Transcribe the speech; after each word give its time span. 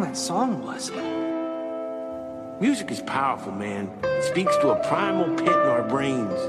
that 0.00 0.16
song 0.16 0.62
was. 0.64 0.90
Music 2.60 2.90
is 2.90 3.00
powerful, 3.02 3.52
man. 3.52 3.90
It 4.02 4.24
speaks 4.24 4.56
to 4.58 4.70
a 4.70 4.88
primal 4.88 5.36
pit 5.36 5.48
in 5.48 5.54
our 5.54 5.82
brains. 5.82 6.40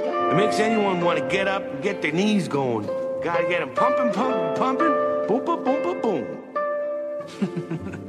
It 0.00 0.36
makes 0.36 0.58
anyone 0.58 1.00
want 1.00 1.18
to 1.18 1.28
get 1.28 1.48
up 1.48 1.62
and 1.62 1.82
get 1.82 2.02
their 2.02 2.12
knees 2.12 2.48
going. 2.48 2.86
Gotta 3.22 3.48
get 3.48 3.60
them 3.60 3.74
pumping, 3.74 4.12
pumping, 4.12 4.56
pumping. 4.56 4.94
Boom, 5.26 5.44
boom, 5.44 5.64
boom, 5.64 5.82
boom, 5.82 6.00
boom. 6.02 8.00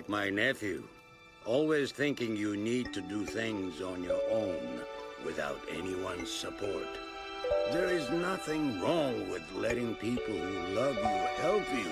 like 0.00 0.08
my 0.08 0.30
nephew. 0.30 0.82
Always 1.44 1.92
thinking 1.92 2.34
you 2.34 2.56
need 2.56 2.94
to 2.94 3.02
do 3.02 3.26
things 3.26 3.82
on 3.82 4.02
your 4.02 4.20
own 4.30 4.80
without 5.26 5.60
anyone's 5.70 6.32
support. 6.32 6.88
There 7.70 7.88
is 7.88 8.08
nothing 8.08 8.80
wrong 8.80 9.28
with 9.28 9.42
letting 9.54 9.94
people 9.96 10.32
who 10.32 10.74
love 10.74 10.96
you 10.96 11.42
help 11.42 11.64
you. 11.74 11.90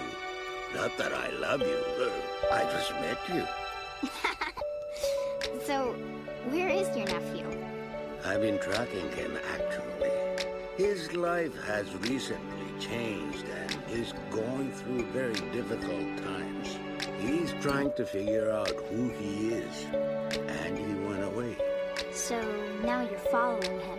Not 0.75 0.97
that 0.97 1.13
I 1.13 1.29
love 1.33 1.61
you. 1.61 2.11
I 2.51 2.63
just 2.73 2.93
met 2.93 3.19
you. 3.29 3.45
So, 5.65 5.93
where 6.51 6.69
is 6.71 6.89
your 6.97 7.07
nephew? 7.07 7.47
I've 8.25 8.41
been 8.41 8.59
tracking 8.59 9.11
him 9.13 9.33
actually. 9.55 10.11
His 10.79 11.13
life 11.13 11.55
has 11.65 11.95
recently 11.97 12.71
changed 12.81 13.45
and 13.45 13.77
is 13.91 14.15
going 14.31 14.73
through 14.73 15.05
very 15.13 15.41
difficult 15.53 16.17
times. 16.25 16.79
Trying 17.61 17.93
to 17.95 18.07
figure 18.07 18.53
out 18.53 18.71
who 18.71 19.09
he 19.11 19.49
is, 19.49 19.85
and 20.47 20.79
he 20.79 20.95
went 21.07 21.25
away. 21.25 21.57
So, 22.13 22.41
now 22.85 23.03
you're 23.03 23.19
following 23.31 23.81
him. 23.81 23.99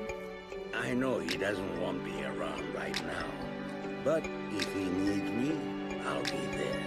I 0.74 0.94
know 0.94 1.20
he 1.20 1.38
doesn't 1.38 1.82
want 1.82 2.02
me 2.06 2.24
around 2.24 2.74
right 2.74 2.96
now, 3.06 3.26
but 4.06 4.26
if 4.52 4.74
he 4.74 4.86
needs 4.86 5.30
me, 5.30 5.58
I'll 6.06 6.24
be 6.24 6.58
there. 6.58 6.79